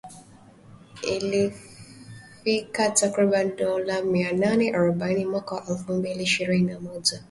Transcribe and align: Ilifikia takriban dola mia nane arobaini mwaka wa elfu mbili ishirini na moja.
Ilifikia 1.03 2.89
takriban 2.91 3.55
dola 3.55 4.01
mia 4.01 4.31
nane 4.33 4.71
arobaini 4.73 5.25
mwaka 5.25 5.55
wa 5.55 5.63
elfu 5.69 5.93
mbili 5.93 6.23
ishirini 6.23 6.71
na 6.73 6.79
moja. 6.79 7.19